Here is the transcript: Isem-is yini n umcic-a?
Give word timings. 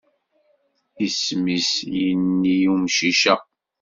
Isem-is 1.05 1.71
yini 2.01 2.57
n 2.65 2.69
umcic-a? 2.73 3.35